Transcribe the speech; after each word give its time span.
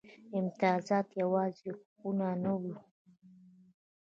امتیازات 0.37 1.07
یوازې 1.21 1.69
حقونه 1.77 2.29
نه 2.43 2.51
وو. 2.59 2.75